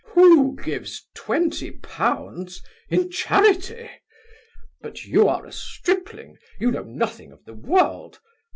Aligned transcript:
Who 0.15 0.55
gives 0.55 1.05
twenty 1.13 1.69
pounds 1.73 2.63
in 2.89 3.11
charity? 3.11 3.87
But 4.81 5.03
you 5.05 5.27
are 5.27 5.45
a 5.45 5.51
stripling 5.51 6.37
You 6.59 6.71
know 6.71 6.81
nothing 6.81 7.31
of 7.31 7.45
the 7.45 7.53
world. 7.53 8.19